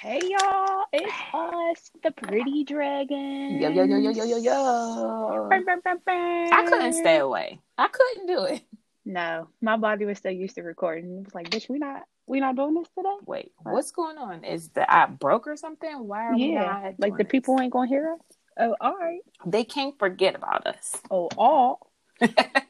Hey 0.00 0.20
y'all, 0.22 0.84
it's 0.92 1.14
us, 1.32 1.90
the 2.02 2.10
Pretty 2.10 2.64
Dragon. 2.64 3.58
Yo, 3.62 3.70
yo, 3.70 3.84
yo, 3.84 3.96
yo, 3.96 4.10
yo, 4.10 4.24
yo, 4.24 4.36
yo. 4.36 5.46
Bam, 5.48 5.64
bam, 5.64 5.80
bam, 5.82 5.98
bam. 6.04 6.52
I 6.52 6.66
couldn't 6.68 6.92
stay 6.92 7.16
away. 7.16 7.60
I 7.78 7.88
couldn't 7.88 8.26
do 8.26 8.44
it. 8.44 8.62
No, 9.06 9.48
my 9.62 9.78
body 9.78 10.04
was 10.04 10.18
so 10.18 10.28
used 10.28 10.56
to 10.56 10.62
recording. 10.62 11.18
It 11.18 11.24
was 11.24 11.34
like, 11.34 11.48
bitch, 11.48 11.70
we 11.70 11.78
not 11.78 12.02
we 12.26 12.40
not 12.40 12.56
doing 12.56 12.74
this 12.74 12.88
today. 12.96 13.16
Wait, 13.24 13.52
what's 13.62 13.90
going 13.90 14.18
on? 14.18 14.44
Is 14.44 14.68
the 14.68 14.88
app 14.90 15.18
broke 15.18 15.46
or 15.46 15.56
something? 15.56 16.06
Why 16.06 16.26
are 16.26 16.34
we 16.34 16.52
yeah, 16.52 16.82
not? 16.82 16.94
like 16.98 17.16
the 17.16 17.24
this? 17.24 17.30
people 17.30 17.58
ain't 17.58 17.72
gonna 17.72 17.88
hear 17.88 18.12
us. 18.12 18.36
Oh, 18.58 18.76
all 18.80 18.96
right. 18.96 19.20
They 19.46 19.64
can't 19.64 19.98
forget 19.98 20.34
about 20.34 20.66
us. 20.66 20.94
Oh, 21.10 21.30
all. 21.38 21.90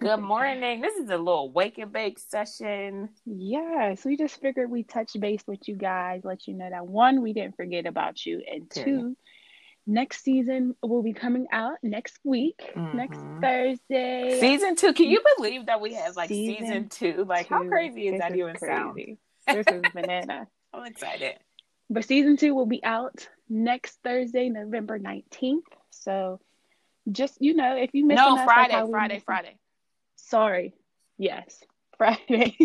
Good 0.00 0.20
morning. 0.20 0.80
This 0.80 0.94
is 0.96 1.10
a 1.10 1.16
little 1.18 1.50
wake 1.50 1.78
and 1.78 1.92
bake 1.92 2.18
session. 2.18 3.10
yes, 3.26 4.04
we 4.04 4.16
just 4.16 4.40
figured 4.40 4.70
we 4.70 4.82
touch 4.84 5.12
base 5.18 5.42
with 5.46 5.66
you 5.68 5.76
guys, 5.76 6.22
let 6.24 6.46
you 6.46 6.54
know 6.54 6.68
that 6.70 6.86
one, 6.86 7.22
we 7.22 7.32
didn't 7.32 7.56
forget 7.56 7.86
about 7.86 8.24
you, 8.24 8.42
and 8.50 8.70
two, 8.70 9.16
next 9.86 10.22
season 10.24 10.74
will 10.82 11.02
be 11.02 11.12
coming 11.12 11.46
out 11.52 11.76
next 11.82 12.18
week, 12.24 12.60
next 12.94 13.18
Mhm. 13.18 13.40
Thursday. 13.42 14.38
Season 14.40 14.76
two. 14.76 14.92
Can 14.92 15.08
you 15.10 15.22
believe 15.36 15.66
that 15.66 15.80
we 15.80 15.94
have 15.94 16.16
like 16.16 16.28
season, 16.28 16.66
Season 16.66 16.88
two? 16.88 17.24
Like, 17.24 17.48
how 17.48 17.62
crazy 17.68 18.06
is 18.08 18.12
This 18.12 18.20
that 18.20 18.36
even 18.36 18.56
sound? 18.58 18.98
This 19.46 19.66
is 19.66 19.82
banana. 19.94 20.48
I'm 20.72 20.86
excited. 20.86 21.34
But 21.90 22.04
season 22.04 22.36
two 22.36 22.54
will 22.54 22.66
be 22.66 22.82
out 22.84 23.28
next 23.50 23.98
Thursday, 24.02 24.48
November 24.48 24.98
19th. 24.98 25.60
So 25.90 26.40
just, 27.10 27.40
you 27.40 27.54
know, 27.54 27.76
if 27.76 27.90
you 27.94 28.06
missed 28.06 28.18
No, 28.18 28.36
us, 28.36 28.44
Friday, 28.44 28.80
like 28.80 28.90
Friday, 28.90 29.14
missing- 29.14 29.24
Friday. 29.24 29.56
Sorry. 30.16 30.74
Yes. 31.18 31.62
Friday. 31.98 32.56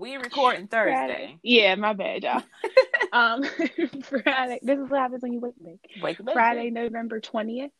We 0.00 0.16
recording 0.16 0.66
Friday. 0.68 0.92
Thursday. 0.94 1.38
Yeah, 1.42 1.74
my 1.74 1.92
bad, 1.92 2.22
y'all. 2.22 2.42
um, 3.12 3.42
Friday. 4.02 4.60
This 4.62 4.78
is 4.78 4.88
what 4.88 5.00
happens 5.00 5.22
when 5.22 5.32
you 5.32 5.40
wake 5.40 5.54
and 5.58 5.66
bake. 5.80 6.02
Wake 6.02 6.18
and 6.18 6.26
bake. 6.26 6.32
Friday, 6.34 6.70
November 6.70 7.20
20th. 7.20 7.70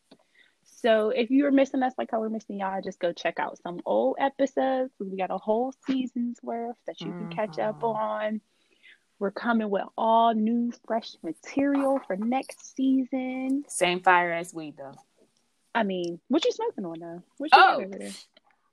So 0.81 1.09
if 1.09 1.31
you 1.31 1.45
were 1.45 1.51
missing 1.51 1.81
us 1.83 1.93
like 1.97 2.09
how 2.11 2.19
we're 2.19 2.29
missing 2.29 2.59
y'all, 2.59 2.81
just 2.81 2.99
go 2.99 3.11
check 3.11 3.39
out 3.39 3.57
some 3.63 3.79
old 3.85 4.17
episodes. 4.19 4.91
We 4.99 5.17
got 5.17 5.31
a 5.31 5.37
whole 5.37 5.73
season's 5.87 6.37
worth 6.43 6.75
that 6.85 7.01
you 7.01 7.07
can 7.07 7.29
catch 7.29 7.57
up 7.59 7.79
Mhm. 7.81 7.95
on. 7.95 8.41
We're 9.19 9.31
coming 9.31 9.69
with 9.69 9.85
all 9.97 10.33
new, 10.33 10.71
fresh 10.85 11.15
material 11.23 11.99
for 12.05 12.17
next 12.17 12.75
season. 12.75 13.63
Same 13.67 14.01
fire 14.01 14.33
as 14.33 14.53
we 14.53 14.71
though. 14.71 14.93
I 15.75 15.83
mean, 15.83 16.19
what 16.27 16.45
you 16.45 16.51
smoking 16.51 16.85
on 16.85 16.99
though? 16.99 17.23
What 17.37 17.51
you 17.51 17.59
oh. 17.61 17.81
over 17.81 17.97
there? 17.97 18.11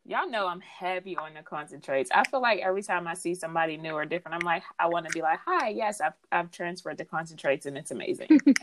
Y'all 0.07 0.29
know 0.29 0.49
I'm 0.49 0.61
heavy 0.61 1.17
on 1.17 1.35
the 1.35 1.43
concentrates. 1.43 2.11
I 2.13 2.25
feel 2.25 2.41
like 2.41 2.61
every 2.61 2.83
time 2.83 3.07
I 3.07 3.15
see 3.15 3.35
somebody 3.35 3.77
new 3.77 3.93
or 3.93 4.07
different, 4.07 4.35
I'm 4.35 4.47
like, 4.47 4.63
I 4.79 4.87
want 4.87 5.07
to 5.07 5.13
be 5.13 5.21
like, 5.21 5.39
hi, 5.45 5.69
yes, 5.69 6.01
I've 6.01 6.15
I've 6.33 6.51
transferred 6.51 6.99
the 6.99 7.05
concentrates 7.05 7.67
and 7.67 7.77
it's 7.77 7.91
amazing. 7.91 8.29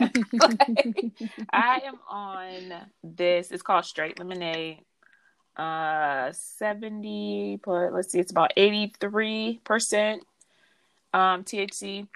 I 1.52 1.82
am 1.84 1.98
on 2.08 2.74
this. 3.02 3.50
It's 3.50 3.62
called 3.62 3.84
Straight 3.84 4.18
Lemonade. 4.18 4.80
Uh, 5.56 6.32
seventy. 6.32 7.60
But 7.64 7.92
let's 7.92 8.12
see, 8.12 8.18
it's 8.18 8.32
about 8.32 8.52
eighty 8.56 8.92
three 9.00 9.60
percent. 9.64 10.24
Um, 11.14 11.44
THC, 11.44 12.06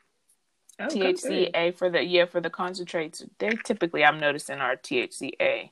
Oh. 0.81 0.87
THCA 0.87 1.75
for 1.77 1.91
the 1.91 2.03
yeah 2.03 2.25
for 2.25 2.41
the 2.41 2.51
concentrates. 2.51 3.25
They 3.39 3.51
typically 3.65 4.05
I'm 4.05 4.19
noticing 4.19 4.59
are 4.59 4.77
THCA. 4.77 5.71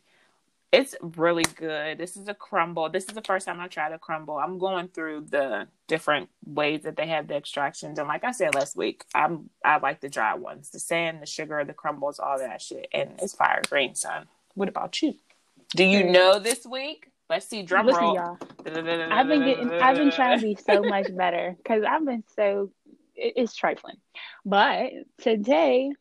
It's 0.73 0.95
really 1.01 1.45
good. 1.57 1.99
This 1.99 2.17
is 2.17 2.29
a 2.29 2.35
crumble. 2.35 2.89
This 2.91 3.05
is 3.05 3.15
the 3.15 3.23
first 3.23 3.47
time 3.47 3.59
I 3.59 3.67
tried 3.67 3.93
a 3.93 3.99
crumble. 3.99 4.37
I'm 4.37 4.59
going 4.59 4.87
through 4.89 5.27
the 5.29 5.67
different 5.89 6.29
ways 6.47 6.83
that 6.83 6.97
they 6.97 7.09
have 7.09 7.27
the 7.27 7.35
extractions, 7.35 7.99
and 7.99 8.07
like 8.07 8.23
I 8.23 8.31
said 8.31 8.55
last 8.55 8.77
week, 8.77 9.05
I'm 9.13 9.51
I 9.65 9.79
like 9.79 10.01
the 10.01 10.09
dry 10.09 10.35
ones, 10.35 10.71
the 10.71 10.79
sand, 10.79 11.21
the 11.23 11.27
sugar, 11.27 11.65
the 11.65 11.73
crumbles, 11.73 12.21
all 12.21 12.39
that 12.39 12.63
shit, 12.63 12.87
and 12.93 13.11
it's 13.21 13.35
fire 13.35 13.63
green, 13.69 13.97
son. 13.97 14.27
What 14.55 14.69
about 14.69 15.03
you? 15.03 15.15
Do 15.75 15.85
you 15.85 16.05
know 16.05 16.39
this 16.39 16.65
week? 16.65 17.11
Let's 17.29 17.47
see. 17.47 17.63
Drum 17.63 17.87
Listen, 17.87 18.03
roll. 18.03 18.15
y'all. 18.15 18.39
I've 18.67 19.29
been 19.29 19.45
getting. 19.45 19.73
I've 19.73 19.97
been 19.97 20.13
trying 20.13 20.39
to 20.39 20.45
be 20.45 20.57
so 20.57 20.83
much 20.83 21.07
better 21.17 21.57
because 21.57 21.83
I've 21.85 22.05
been 22.05 22.25
so. 22.37 22.71
It's 23.17 23.55
trifling, 23.55 23.97
but 24.45 24.93
today, 25.21 25.93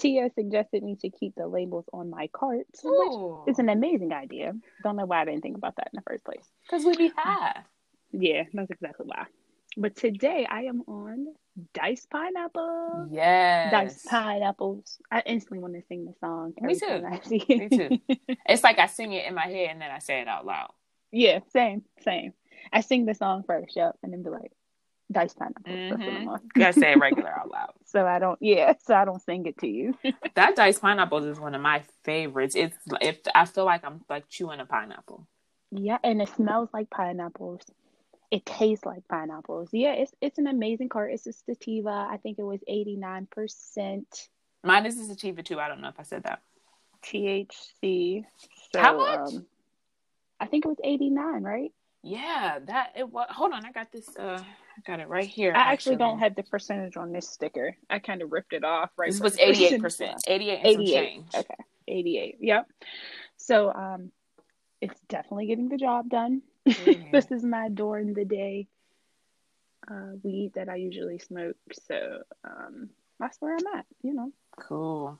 Tia 0.00 0.30
suggested 0.34 0.82
me 0.82 0.96
to 0.96 1.10
keep 1.10 1.34
the 1.36 1.46
labels 1.46 1.84
on 1.92 2.10
my 2.10 2.28
cart, 2.32 2.66
which 2.82 3.48
is 3.48 3.58
an 3.58 3.68
amazing 3.68 4.12
idea. 4.12 4.52
Don't 4.82 4.96
know 4.96 5.04
why 5.06 5.22
I 5.22 5.24
didn't 5.26 5.42
think 5.42 5.56
about 5.56 5.76
that 5.76 5.88
in 5.92 5.96
the 5.96 6.02
first 6.08 6.24
place. 6.24 6.44
Because 6.66 6.84
we'd 6.84 6.98
be 6.98 7.12
high. 7.16 7.60
Yeah, 8.12 8.44
that's 8.52 8.70
exactly 8.70 9.06
why. 9.06 9.26
But 9.76 9.94
today 9.96 10.46
I 10.50 10.62
am 10.62 10.82
on 10.88 11.26
diced 11.74 12.10
pineapple. 12.10 13.08
Yes. 13.12 13.70
Diced 13.70 14.06
pineapples. 14.06 14.98
I 15.12 15.22
instantly 15.26 15.58
want 15.60 15.74
to 15.74 15.82
sing 15.86 16.06
the 16.06 16.14
song. 16.18 16.54
Me 16.60 16.74
too. 16.74 17.04
I 17.08 17.20
see 17.24 17.44
Me 17.48 17.68
too. 17.68 17.98
It's 18.48 18.64
like 18.64 18.78
I 18.78 18.86
sing 18.86 19.12
it 19.12 19.26
in 19.26 19.34
my 19.34 19.46
head 19.46 19.68
and 19.70 19.80
then 19.80 19.90
I 19.90 20.00
say 20.00 20.20
it 20.20 20.28
out 20.28 20.44
loud. 20.44 20.70
yeah, 21.12 21.40
same, 21.52 21.82
same. 22.02 22.32
I 22.72 22.80
sing 22.80 23.06
the 23.06 23.14
song 23.14 23.44
first, 23.46 23.76
yep, 23.76 23.96
and 24.02 24.12
then 24.12 24.22
be 24.22 24.30
like, 24.30 24.52
diced 25.10 25.38
Pineapple. 25.38 25.62
That's 25.90 26.02
Mhm. 26.02 26.28
on. 26.28 26.40
Gotta 26.54 26.72
say 26.72 26.92
it 26.92 26.98
regular 27.00 27.28
out 27.30 27.50
loud. 27.50 27.72
So 27.84 28.06
I 28.06 28.18
don't, 28.18 28.38
yeah, 28.40 28.74
so 28.84 28.94
I 28.94 29.04
don't 29.04 29.20
sing 29.22 29.46
it 29.46 29.58
to 29.58 29.66
you. 29.66 29.94
That 30.34 30.54
diced 30.56 30.80
pineapples 30.80 31.24
is 31.24 31.40
one 31.40 31.54
of 31.54 31.60
my 31.60 31.82
favorites. 32.04 32.54
It's 32.54 32.76
if 33.00 33.18
I 33.34 33.44
feel 33.46 33.64
like 33.64 33.84
I'm 33.84 34.02
like 34.08 34.28
chewing 34.28 34.60
a 34.60 34.64
pineapple. 34.66 35.26
yeah, 35.72 35.98
and 36.04 36.22
it 36.22 36.28
smells 36.30 36.68
like 36.72 36.88
pineapples. 36.90 37.62
It 38.30 38.46
tastes 38.46 38.86
like 38.86 39.06
pineapples. 39.08 39.70
Yeah, 39.72 39.92
it's 39.94 40.12
it's 40.20 40.38
an 40.38 40.46
amazing 40.46 40.88
cart. 40.88 41.12
It's 41.12 41.26
a 41.26 41.32
sativa. 41.32 42.06
I 42.10 42.18
think 42.22 42.38
it 42.38 42.44
was 42.44 42.60
89% 42.68 44.28
Mine 44.62 44.86
is 44.86 44.98
a 45.00 45.04
sativa 45.04 45.42
too. 45.42 45.58
I 45.58 45.68
don't 45.68 45.80
know 45.80 45.88
if 45.88 45.98
I 45.98 46.04
said 46.04 46.22
that. 46.24 46.42
THC. 47.02 48.24
So, 48.72 48.80
How 48.80 48.96
much? 48.96 49.34
Um, 49.34 49.46
I 50.38 50.46
think 50.46 50.64
it 50.64 50.68
was 50.68 50.78
89, 50.84 51.42
right? 51.42 51.72
Yeah, 52.02 52.58
that 52.66 52.92
it 52.96 53.08
was. 53.08 53.26
Hold 53.30 53.52
on, 53.52 53.64
I 53.66 53.72
got 53.72 53.90
this. 53.92 54.16
Uh, 54.16 54.42
I 54.80 54.90
got 54.90 55.00
it 55.00 55.08
right 55.08 55.26
here. 55.26 55.52
I 55.54 55.72
actually 55.72 55.96
don't 55.96 56.18
have 56.18 56.34
the 56.34 56.42
percentage 56.42 56.96
on 56.96 57.12
this 57.12 57.28
sticker. 57.28 57.76
I 57.88 57.98
kind 57.98 58.22
of 58.22 58.32
ripped 58.32 58.52
it 58.52 58.64
off 58.64 58.90
right 58.96 59.10
This 59.10 59.20
was 59.20 59.38
eighty 59.38 59.66
eight 59.66 59.80
percent, 59.80 60.22
Eighty 60.26 60.50
eight. 60.50 60.60
Eighty 60.64 60.94
eight. 60.94 61.22
Okay. 61.34 61.54
88. 61.88 62.36
Yep. 62.40 62.66
So 63.36 63.72
um 63.72 64.12
it's 64.80 65.00
definitely 65.08 65.46
getting 65.46 65.68
the 65.68 65.76
job 65.76 66.08
done. 66.08 66.42
Mhm. 66.66 67.10
this 67.12 67.30
is 67.30 67.44
my 67.44 67.68
during 67.68 68.14
the 68.14 68.24
day 68.24 68.68
uh 69.90 70.12
weed 70.22 70.52
that 70.54 70.68
I 70.68 70.76
usually 70.76 71.18
smoke. 71.18 71.56
So 71.72 72.20
um 72.44 72.90
that's 73.18 73.38
where 73.40 73.54
I'm 73.56 73.78
at, 73.78 73.86
you 74.02 74.14
know. 74.14 74.32
Cool. 74.58 75.18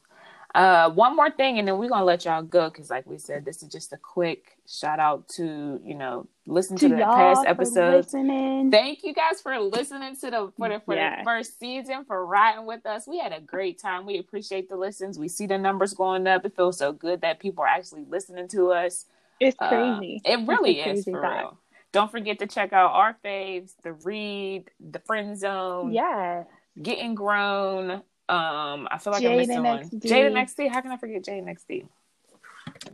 Uh, 0.55 0.91
one 0.91 1.15
more 1.15 1.31
thing, 1.31 1.59
and 1.61 1.69
then 1.69 1.79
we're 1.79 1.89
gonna 1.89 2.05
let 2.05 2.25
y'all 2.25 2.43
go 2.43 2.69
because, 2.71 2.91
like 2.91 3.07
we 3.07 3.19
said, 3.19 3.45
this 3.45 3.63
is 3.63 3.69
just 3.69 3.93
a 3.93 3.97
quick 3.97 4.57
shout 4.69 4.99
out 4.99 5.29
to 5.29 5.81
you 5.85 5.95
know 5.95 6.27
listen 6.47 6.77
to, 6.77 6.89
the 6.89 6.97
past 6.97 7.47
episodes. 7.47 8.13
listening. 8.13 8.71
Thank 8.71 9.05
you 9.05 9.15
guys 9.15 9.41
for 9.41 9.57
listening 9.61 10.17
to 10.17 10.31
the 10.31 10.53
for 10.57 10.69
the 10.69 10.81
for 10.81 10.95
Yeah. 10.97 11.19
the 11.21 11.25
first 11.25 11.59
season 11.61 12.05
for 12.05 12.27
riding 12.27 12.67
with 12.67 12.85
us. 12.85 13.07
We 13.07 13.19
had 13.19 13.33
a 13.33 13.41
great 13.41 13.79
time. 13.81 14.07
We 14.07 14.19
appreciate 14.19 14.69
the 14.69 14.77
listens. 14.77 15.19
We 15.21 15.29
see 15.29 15.47
the 15.47 15.57
numbers 15.59 15.95
going 15.95 16.27
up. 16.27 16.45
It 16.45 16.57
feels 16.57 16.79
so 16.79 16.93
good 16.93 17.21
that 17.21 17.39
people 17.39 17.63
are 17.63 17.69
actually 17.69 18.05
listening 18.09 18.49
to 18.49 18.73
us. 18.73 19.07
it's 19.39 19.57
Uh, 19.61 19.69
crazy. 19.69 20.21
it 20.25 20.47
really 20.49 20.81
It's 20.81 21.01
is 21.01 21.05
for 21.05 21.21
thought. 21.23 21.39
real. 21.39 21.59
Don't 21.93 22.11
forget 22.11 22.39
to 22.41 22.47
check 22.47 22.73
out 22.73 22.91
our 22.93 23.17
faves, 23.25 23.75
the 23.83 23.93
read, 23.93 24.71
the 24.81 24.99
friend 25.01 25.39
zone, 25.39 25.93
yeah. 25.93 26.45
getting 26.81 27.15
grown. 27.15 28.03
Um, 28.31 28.87
I 28.89 28.99
feel 28.99 29.13
like 29.13 29.25
I'm 29.25 29.33
Jaden 29.33 29.37
missing 29.39 29.63
one. 29.65 29.79
XD. 29.81 30.03
Jaden 30.03 30.33
XD. 30.35 30.71
How 30.71 30.81
can 30.81 30.93
I 30.93 30.97
forget 30.99 31.25
Jaden 31.25 31.47
XD? 31.47 31.89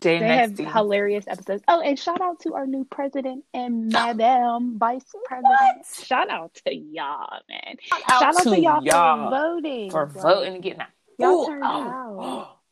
They 0.00 0.18
have 0.18 0.52
XD. 0.52 0.72
hilarious 0.72 1.26
episodes. 1.28 1.62
Oh, 1.68 1.80
and 1.80 1.98
shout 1.98 2.22
out 2.22 2.40
to 2.40 2.54
our 2.54 2.66
new 2.66 2.84
president 2.84 3.44
and 3.52 3.92
Madam 3.92 4.78
Vice 4.78 5.04
President. 5.26 5.50
What? 5.76 6.06
Shout 6.06 6.30
out 6.30 6.54
to 6.64 6.74
y'all, 6.74 7.40
man. 7.50 7.76
Shout 7.82 8.00
Shout 8.08 8.36
out 8.36 8.42
to 8.44 8.60
y'all, 8.60 8.82
y'all 8.82 9.30
for 9.30 9.36
voting. 9.36 9.90
for 9.90 10.06
voting 10.06 10.54
and 10.54 10.62
getting 10.62 10.78
that. 10.78 10.90
Y'all 11.18 11.42
Ooh, 11.42 11.46
turned 11.46 11.64
oh, 11.64 11.68
out. 11.68 12.52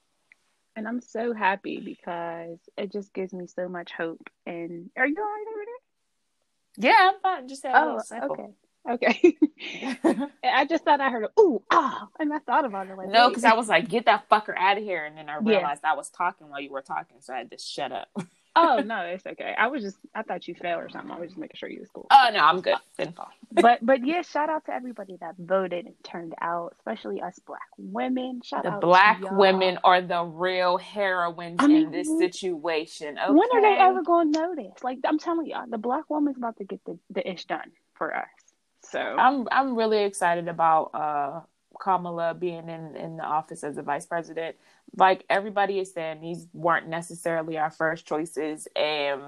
And 0.77 0.89
I'm 0.89 1.01
so 1.01 1.33
happy 1.33 1.79
because 1.79 2.59
it 2.77 2.91
just 2.91 3.13
gives 3.15 3.33
me 3.33 3.47
so 3.47 3.69
much 3.69 3.93
hope. 3.93 4.29
And 4.45 4.91
are 4.97 5.07
you 5.07 5.15
all 5.17 5.25
right 5.25 5.45
over 5.49 5.65
there? 5.65 6.91
Yeah, 6.91 7.11
I'm 7.13 7.21
fine. 7.21 7.49
Just 7.49 7.63
little 7.63 8.03
Oh, 8.11 8.33
okay. 8.33 8.49
Okay. 8.89 9.37
I 10.45 10.67
just 10.67 10.85
thought 10.85 11.01
I 11.01 11.11
heard 11.11 11.25
a 11.25 11.41
ooh, 11.41 11.63
ah, 11.71 12.09
and 12.19 12.33
I 12.33 12.39
thought 12.41 12.65
about 12.67 12.89
it 12.89 12.97
like 12.97 13.09
no, 13.09 13.29
because 13.29 13.45
I 13.45 13.55
was 13.55 13.69
like, 13.69 13.89
get 13.89 14.07
that 14.07 14.29
fucker 14.29 14.55
out 14.59 14.77
of 14.79 14.85
here. 14.85 15.05
And 15.05 15.17
then 15.17 15.29
I 15.31 15.39
Yeah. 15.41 15.59
realized 15.59 15.85
I 15.85 15.95
was 15.95 16.11
talking 16.11 16.49
while 16.51 16.61
you 16.61 16.71
were 16.71 16.83
talking. 16.83 17.17
So 17.21 17.35
I 17.35 17.39
had 17.39 17.51
to 17.51 17.59
shut 17.59 17.93
up. 17.93 18.09
Oh 18.57 18.83
no, 18.87 19.01
it's 19.01 19.27
okay. 19.27 19.55
I 19.59 19.67
was 19.67 19.83
just 19.83 19.97
I 20.15 20.23
thought 20.23 20.47
you 20.47 20.55
fell 20.55 20.79
or 20.79 20.89
something. 20.89 21.11
I 21.11 21.19
was 21.19 21.31
just 21.31 21.39
making 21.41 21.57
sure 21.57 21.69
you 21.69 21.81
was 21.81 21.89
cool. 21.93 22.07
Oh, 22.13 22.31
no, 22.33 22.39
I'm 22.39 22.61
good. 22.61 22.77
Didn't 22.97 23.17
fall. 23.17 23.31
but 23.51 23.85
but 23.85 24.07
yeah, 24.07 24.23
shout 24.23 24.49
out 24.49 24.67
to 24.67 24.73
everybody 24.75 25.17
that 25.21 25.35
voted 25.39 25.87
and 25.87 25.95
turned 26.05 26.35
out, 26.41 26.75
especially 26.79 27.21
us 27.21 27.39
black 27.47 27.63
women. 27.79 28.43
Shout 28.45 28.63
The 28.65 28.71
out 28.71 28.81
black 28.81 29.21
women 29.33 29.79
are 29.85 30.03
the 30.03 30.23
real 30.23 30.79
heroines 30.79 31.57
I 31.61 31.67
mean, 31.67 31.87
in 31.87 31.91
this 31.91 32.09
situation. 32.17 33.19
Okay? 33.19 33.33
When 33.33 33.49
are 33.53 33.61
they 33.63 33.77
ever 33.81 34.03
going 34.05 34.33
to 34.33 34.41
notice? 34.41 34.85
Like 34.85 34.99
I'm 35.05 35.19
telling 35.19 35.47
y'all, 35.47 35.65
the 35.69 35.79
black 35.79 36.09
woman's 36.09 36.37
about 36.37 36.57
to 36.59 36.65
get 36.65 36.81
the, 36.85 36.99
the 37.11 37.29
ish 37.29 37.47
done 37.47 37.73
for 37.95 38.15
us. 38.17 38.29
So 38.91 39.01
I'm 39.01 39.47
I'm 39.51 39.77
really 39.77 40.05
excited 40.05 40.49
about 40.49 40.91
uh 40.95 41.41
Kamala 41.81 42.35
being 42.35 42.69
in, 42.69 42.97
in 42.97 43.17
the 43.17 43.25
office 43.25 43.65
as 43.65 43.77
a 43.77 43.83
vice 43.83 44.07
president, 44.07 44.57
like 44.97 45.25
everybody 45.29 45.79
is 45.79 45.93
saying, 45.93 46.21
these 46.21 46.47
weren't 46.53 46.89
necessarily 46.89 47.59
our 47.59 47.71
first 47.71 48.07
choices. 48.07 48.69
And 48.77 49.23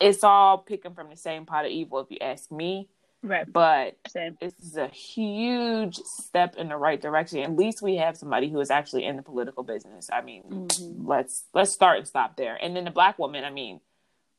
it's 0.00 0.24
all 0.24 0.58
picking 0.58 0.94
from 0.94 1.10
the 1.10 1.16
same 1.16 1.46
pot 1.46 1.64
of 1.64 1.70
evil, 1.70 2.00
if 2.00 2.10
you 2.10 2.18
ask 2.20 2.50
me. 2.50 2.88
Right. 3.22 3.50
But 3.50 3.96
Same. 4.08 4.36
is 4.42 4.76
a 4.76 4.88
huge 4.88 5.96
step 5.96 6.56
in 6.56 6.68
the 6.68 6.76
right 6.76 7.00
direction. 7.00 7.38
At 7.38 7.56
least 7.56 7.80
we 7.80 7.96
have 7.96 8.18
somebody 8.18 8.50
who 8.50 8.60
is 8.60 8.70
actually 8.70 9.04
in 9.06 9.16
the 9.16 9.22
political 9.22 9.62
business. 9.62 10.10
I 10.12 10.20
mean, 10.20 10.42
Mhm. 10.42 11.06
let's 11.06 11.44
let's 11.54 11.72
start 11.72 11.98
and 11.98 12.06
stop 12.06 12.36
there. 12.36 12.56
And 12.62 12.76
then 12.76 12.84
the 12.84 12.90
black 12.90 13.18
woman, 13.18 13.44
I 13.44 13.50
mean, 13.50 13.80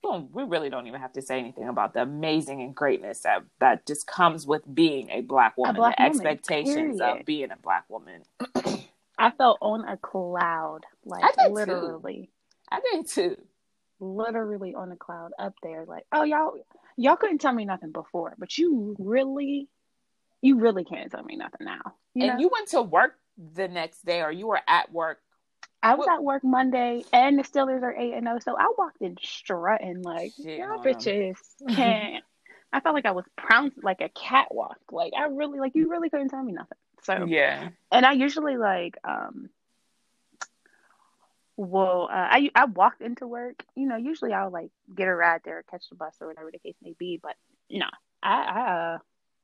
well, 0.06 0.30
we 0.32 0.44
really 0.44 0.70
don't 0.70 0.86
even 0.88 1.02
have 1.02 1.14
to 1.14 1.22
say 1.22 1.40
anything 1.40 1.68
about 1.68 1.94
the 1.94 2.02
amazing 2.02 2.62
and 2.62 2.76
greatness 2.76 3.22
that 3.22 3.44
that 3.60 3.86
just 3.86 4.06
comes 4.06 4.46
with 4.46 4.62
being 4.74 5.10
a 5.10 5.22
black 5.22 5.58
woman, 5.58 5.76
black 5.76 5.98
the 5.98 6.04
woman, 6.04 6.28
expectations 6.28 7.00
period. 7.00 7.20
of 7.20 7.26
being 7.26 7.52
a 7.52 7.58
black 7.58 7.86
woman. 7.90 8.22
I 9.18 9.32
felt 9.32 9.58
on 9.62 9.88
a 9.88 9.98
cloud, 9.98 10.82
like 11.06 11.24
I 11.24 11.28
did 11.30 11.48
too. 11.48 11.54
literally, 11.54 12.30
I 12.70 12.82
did 12.92 13.08
too. 13.08 13.38
literally 14.00 14.76
on 14.76 14.92
a 14.92 14.96
cloud 14.96 15.32
up 15.40 15.56
there. 15.64 15.86
Like, 15.86 16.06
oh 16.12 16.24
y'all, 16.24 16.54
y'all 16.98 17.16
couldn't 17.16 17.40
tell 17.40 17.54
me 17.54 17.66
nothing 17.66 17.92
before, 17.92 18.36
but 18.38 18.58
you 18.58 18.96
really, 19.00 19.68
you 20.42 20.60
really 20.60 20.84
can't 20.84 21.12
tell 21.12 21.24
me 21.24 21.36
nothing 21.36 21.66
now. 21.66 21.96
You 22.14 22.26
and 22.26 22.34
know? 22.34 22.40
you 22.40 22.50
went 22.54 22.70
to 22.70 22.82
work 22.82 23.16
the 23.54 23.68
next 23.68 24.06
day, 24.06 24.22
or 24.22 24.32
you 24.32 24.48
were 24.48 24.62
at 24.68 24.92
work. 24.92 25.20
I 25.86 25.96
was 25.96 26.08
at 26.08 26.24
work 26.24 26.44
Monday, 26.44 27.04
and 27.14 27.38
the 27.38 27.44
Steelers 27.44 27.84
are 27.84 27.96
eight 27.96 28.14
and 28.14 28.26
zero, 28.26 28.40
so 28.40 28.58
I 28.58 28.72
walked 28.78 29.02
in 29.02 29.18
strutting 29.22 30.02
like 30.02 30.34
Shit 30.42 30.60
y'all 30.60 30.80
bitches 30.84 31.38
can't. 31.76 32.24
I 32.74 32.80
felt 32.82 32.96
like 32.96 33.06
I 33.06 33.12
was 33.12 33.26
pounced 33.38 33.84
like 33.84 34.02
a 34.02 34.10
catwalk. 34.10 34.78
Like 34.92 35.14
I 35.18 35.26
really, 35.26 35.60
like 35.60 35.76
you 35.76 35.90
really 35.90 36.10
couldn't 36.10 36.30
tell 36.30 36.44
me 36.44 36.54
nothing. 36.54 36.78
So 37.04 37.26
Yeah. 37.28 37.70
and 37.92 38.06
I 38.06 38.14
usually 38.14 38.58
like 38.58 38.98
um 39.04 39.50
well 41.58 42.10
uh, 42.12 42.28
I 42.32 42.50
I 42.56 42.66
walked 42.66 43.02
into 43.02 43.28
work 43.28 43.64
you 43.76 43.88
know 43.88 43.96
usually 43.96 44.34
I'll 44.34 44.52
like 44.52 44.72
get 44.94 45.08
a 45.08 45.16
ride 45.16 45.42
there 45.46 45.60
or 45.60 45.64
catch 45.64 45.88
the 45.90 45.96
bus 45.96 46.16
or 46.20 46.28
whatever 46.28 46.52
the 46.52 46.60
case 46.60 46.76
may 46.82 46.96
be 46.98 47.20
but 47.22 47.36
no 47.70 47.86
I 48.22 48.44
I 48.44 48.72
uh 48.72 48.98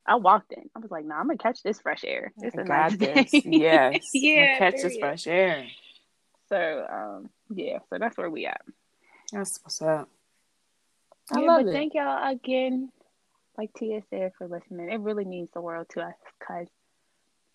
I 0.06 0.16
walked 0.16 0.52
in 0.52 0.70
I 0.76 0.80
was 0.80 0.92
like 0.92 1.06
no 1.06 1.16
nah, 1.16 1.22
I'm 1.22 1.28
gonna 1.28 1.38
catch 1.38 1.64
this 1.64 1.80
fresh 1.80 2.04
air 2.04 2.34
it's 2.42 2.56
a 2.56 2.62
I 2.62 2.64
got 2.64 2.92
nice 2.92 2.98
this. 2.98 3.32
day 3.32 3.42
Yes. 3.46 4.10
yeah 4.14 4.58
Catch 4.58 4.82
this 4.82 4.98
fresh 4.98 5.28
air. 5.28 5.68
So 6.52 6.86
um 6.92 7.30
yeah 7.56 7.80
so 7.90 7.98
that's 8.00 8.18
where 8.18 8.30
we 8.30 8.46
at 8.46 8.62
That's 9.32 9.60
what's 9.64 9.82
up. 9.82 10.10
I 11.32 11.40
yeah 11.42 11.48
love 11.48 11.62
but 11.66 11.70
it. 11.70 11.74
thank 11.74 11.94
y'all 11.94 12.32
again 12.32 12.92
like 13.58 13.74
Tia 13.74 14.02
said 14.10 14.34
for 14.38 14.48
listening 14.48 14.90
it 14.92 15.00
really 15.00 15.26
means 15.26 15.50
the 15.54 15.62
world 15.62 15.88
to 15.92 16.02
us 16.02 16.16
because 16.40 16.68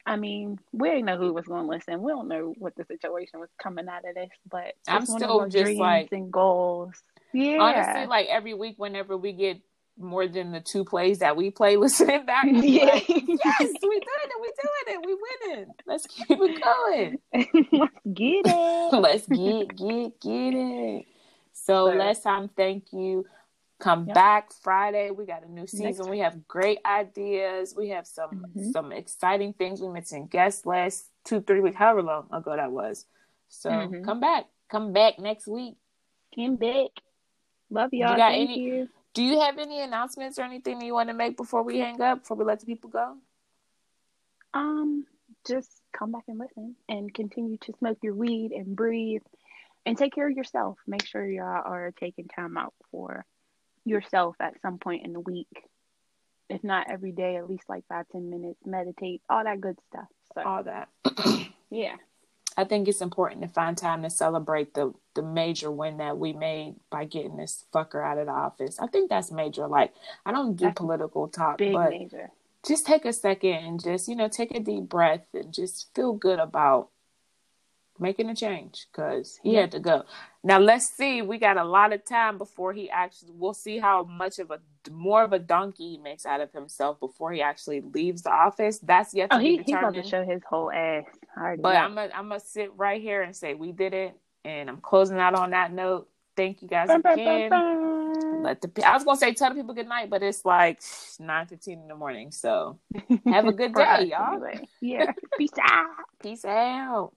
I 0.09 0.15
mean, 0.15 0.61
we 0.73 0.89
didn't 0.89 1.07
know 1.07 1.17
who 1.19 1.33
was 1.33 1.47
going 1.49 1.65
to 1.65 1.69
listen. 1.69 2.01
We 2.01 2.13
don't 2.13 2.29
know 2.29 2.55
what 2.59 2.77
the 2.77 2.85
situation 2.85 3.41
was 3.41 3.49
coming 3.61 3.89
out 3.89 4.09
of 4.09 4.15
this, 4.15 4.29
but 4.49 4.75
I'm 4.87 5.03
it's 5.03 5.11
one 5.11 5.21
of 5.21 5.29
still 5.29 5.45
just 5.49 5.65
dreams 5.65 5.81
like- 5.81 6.13
and 6.13 6.33
goals. 6.33 6.95
Yeah, 7.33 7.59
Honestly, 7.59 8.07
like 8.07 8.29
every 8.29 8.55
week, 8.55 8.77
whenever 8.79 9.17
we 9.17 9.33
get 9.33 9.61
more 9.99 10.29
than 10.29 10.53
the 10.53 10.61
two 10.61 10.85
plays 10.85 11.19
that 11.19 11.37
we 11.37 11.51
play, 11.51 11.77
listening 11.85 12.25
back, 12.25 12.45
yeah. 12.49 12.85
like, 12.85 13.09
yes, 13.09 13.19
we 13.19 13.67
doing 13.67 13.81
it, 13.83 14.36
we 14.36 14.36
doing 14.63 14.97
it, 15.01 15.07
we 15.07 15.17
winning. 15.51 15.67
Let's 15.87 16.07
keep 16.07 16.27
it 16.31 16.63
going. 16.63 17.19
Let's 17.73 17.95
get 18.13 18.43
it. 18.47 18.93
Let's 19.01 19.27
get 19.27 19.77
get 19.77 20.21
get 20.21 20.55
it. 20.55 21.07
So 21.53 21.91
So- 21.91 21.97
last 21.97 22.23
time, 22.23 22.49
thank 22.57 22.93
you. 22.93 23.27
Come 23.79 24.07
Yep. 24.07 24.15
back 24.15 24.53
Friday. 24.63 25.11
We 25.11 25.27
got 25.27 25.45
a 25.45 25.51
new 25.53 25.67
season. 25.67 26.09
We 26.09 26.21
have 26.21 26.49
great 26.49 26.79
ideas. 26.87 27.75
We 27.77 27.91
have 27.91 28.07
some 28.07 28.47
Mhm. 28.57 28.73
some 28.73 28.91
exciting 28.91 29.53
things. 29.53 29.83
We 29.83 29.89
mentioned 29.89 30.31
guests 30.31 30.65
last 30.65 31.11
two 31.25 31.43
three 31.43 31.61
weeks, 31.61 31.77
however 31.77 32.03
long 32.03 32.27
ago 32.33 32.57
that 32.57 32.73
was. 32.73 33.05
So 33.49 33.69
Mhm. 33.71 34.03
come 34.03 34.19
back. 34.21 34.47
Come 34.71 34.93
back 34.95 35.19
next 35.19 35.47
week. 35.47 35.77
Come 36.35 36.57
back. 36.57 36.89
Love 37.69 37.93
y'all. 37.93 38.13
You 38.13 38.17
got 38.17 38.31
Thank 38.33 38.51
any- 38.51 38.61
you. 38.61 38.89
Do 39.13 39.23
you 39.23 39.41
have 39.41 39.59
any 39.59 39.81
announcements 39.81 40.39
or 40.39 40.43
anything 40.43 40.79
that 40.79 40.85
you 40.87 40.95
want 40.95 41.09
to 41.11 41.15
make 41.15 41.37
before 41.37 41.63
we 41.63 41.79
hang 41.79 42.01
up? 42.01 42.21
Before 42.21 42.37
we 42.39 42.45
let 42.45 42.61
the 42.61 42.67
people 42.67 42.89
go? 42.91 43.17
Um, 44.57 45.05
just 45.47 45.71
come 45.93 46.13
back 46.13 46.25
and 46.29 46.39
listen 46.39 46.77
and 46.89 47.13
continue 47.13 47.59
to 47.59 47.75
smoke 47.79 47.99
your 48.03 48.15
weed 48.15 48.53
and 48.53 48.75
breathe 48.75 49.23
and 49.85 49.99
take 49.99 50.15
care 50.15 50.29
of 50.29 50.37
yourself. 50.37 50.79
Make 50.87 51.07
sure 51.07 51.29
y'all 51.29 51.63
are 51.65 51.93
taking 52.01 52.27
time 52.27 52.57
out 52.57 52.73
for 52.91 53.27
yourself 53.85 54.37
at 54.41 54.61
some 54.63 54.79
point 54.79 55.05
in 55.05 55.13
the 55.13 55.21
week. 55.21 55.49
If 56.49 56.65
not 56.65 56.91
every 56.91 57.13
day, 57.13 57.37
at 57.37 57.49
least 57.49 57.65
like 57.69 57.85
five, 57.89 58.07
ten 58.11 58.31
minutes, 58.31 58.61
meditate, 58.65 59.21
all 59.29 59.45
that 59.45 59.61
good 59.61 59.79
stuff. 59.89 60.09
So 60.35 60.43
All 60.43 60.63
that. 60.65 60.89
yeah. 61.71 61.97
I 62.57 62.65
think 62.65 62.89
it's 62.89 63.03
important 63.03 63.43
to 63.43 63.49
find 63.49 63.77
time 63.77 64.03
to 64.05 64.11
celebrate 64.11 64.73
the 64.73 64.95
the 65.15 65.23
major 65.23 65.71
win 65.71 65.99
that 65.99 66.17
we 66.17 66.33
made 66.33 66.77
by 66.89 67.05
getting 67.05 67.37
this 67.37 67.67
fucker 67.75 68.03
out 68.03 68.17
of 68.17 68.27
the 68.27 68.33
office. 68.33 68.79
I 68.81 68.87
think 68.87 69.11
that's 69.11 69.31
major. 69.31 69.67
Like 69.67 69.93
I 70.25 70.33
don't 70.33 70.57
do 70.57 70.65
That's 70.65 70.79
political 70.79 71.29
talk, 71.29 71.59
Big 71.59 71.75
but 71.75 71.91
major. 71.91 72.31
Just 72.67 72.87
take 72.87 73.05
a 73.05 73.13
second 73.13 73.55
and 73.65 73.83
just 73.83 74.09
you 74.09 74.17
know 74.17 74.29
take 74.29 74.55
a 74.55 74.61
deep 74.61 74.85
breath 74.85 75.27
and 75.35 75.53
just 75.53 75.89
feel 75.95 76.13
good 76.13 76.39
about 76.39 76.89
making 77.99 78.29
a 78.29 78.35
change 78.35 78.87
because 78.93 79.39
he 79.43 79.55
Yeah. 79.55 79.63
had 79.63 79.73
to 79.73 79.81
go. 79.81 80.05
Now 80.45 80.59
let's 80.59 80.87
see. 80.87 81.23
We 81.23 81.39
got 81.39 81.57
a 81.57 81.65
lot 81.65 81.93
of 81.95 82.05
time 82.05 82.37
before 82.37 82.73
he 82.75 82.91
actually. 82.91 83.33
We'll 83.35 83.55
see 83.55 83.79
how 83.79 84.05
much 84.05 84.39
of 84.39 84.51
a 84.51 84.61
more 84.91 85.23
of 85.25 85.33
a 85.33 85.39
donkey 85.39 85.93
he 85.93 85.99
makes 85.99 86.27
out 86.27 86.41
of 86.43 86.53
himself 86.53 87.01
before 87.01 87.33
he 87.33 87.41
actually 87.41 87.81
leaves 87.81 88.23
the 88.23 88.31
office. 88.31 88.79
That's 88.81 89.15
yet 89.15 89.29
oh, 89.31 89.37
to 89.39 89.41
Oh, 89.41 89.45
he 89.45 89.57
be 89.57 89.63
he's 89.65 89.73
about 89.75 89.95
determined. 89.95 90.05
to 90.05 90.11
show 90.11 90.25
his 90.25 90.43
whole 90.49 90.71
ass. 90.71 91.05
But 91.37 91.57
know. 91.57 91.69
I'm 91.71 91.95
gonna 91.95 92.11
I'm 92.15 92.29
gonna 92.29 92.41
sit 92.41 92.71
right 92.77 93.01
here 93.01 93.23
and 93.23 93.35
say 93.35 93.55
we 93.55 93.73
did 93.73 93.95
it, 93.95 94.15
and 94.45 94.69
I'm 94.69 94.81
closing 94.83 95.19
out 95.19 95.35
on 95.35 95.51
that 95.51 95.73
note. 95.73 96.09
Thank 96.37 96.61
you 96.61 96.69
guys 96.69 96.89
bum, 96.89 97.01
again. 97.07 97.49
bum, 97.49 97.81
bum. 97.81 97.96
Let 98.43 98.61
the 98.61 98.87
I 98.87 98.95
was 98.95 99.05
gonna 99.05 99.17
say 99.17 99.35
tell 99.35 99.51
the 99.51 99.57
people 99.57 99.75
good 99.75 99.89
night, 99.89 100.11
but 100.11 100.23
it's 100.23 100.45
like 100.45 100.81
nine 101.19 101.47
fifteen 101.47 101.81
in 101.81 101.89
the 101.89 101.97
morning. 101.97 102.31
So 102.31 102.79
have 103.27 103.47
a 103.47 103.53
good 103.53 103.75
day, 103.75 104.05
y'all. 104.11 104.35
anyway. 104.35 104.69
Yeah. 104.81 105.13
Peace 105.39 105.51
out. 105.61 105.87
Peace 106.23 106.45
out. 106.45 107.13